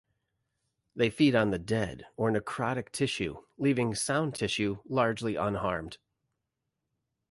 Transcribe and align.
They 0.95 1.11
feed 1.11 1.35
on 1.35 1.51
the 1.51 1.59
dead 1.59 2.07
or 2.17 2.31
necrotic 2.31 2.91
tissue, 2.91 3.43
leaving 3.59 3.93
sound 3.93 4.33
tissue 4.33 4.79
largely 4.89 5.35
unharmed. 5.35 5.99